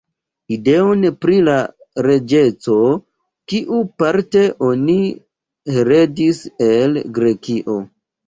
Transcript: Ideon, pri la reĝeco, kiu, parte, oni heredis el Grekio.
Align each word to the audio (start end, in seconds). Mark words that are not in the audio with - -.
Ideon, 0.53 1.03
pri 1.23 1.35
la 1.47 1.57
reĝeco, 2.07 2.77
kiu, 3.53 3.81
parte, 4.03 4.41
oni 4.69 4.97
heredis 5.75 6.43
el 6.69 6.99
Grekio. 7.19 7.77